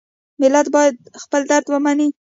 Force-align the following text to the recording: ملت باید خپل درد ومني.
ملت 0.41 0.67
باید 0.75 0.95
خپل 1.23 1.41
درد 1.49 1.65
ومني. 1.69 2.07